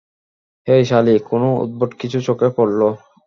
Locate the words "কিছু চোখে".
1.93-2.47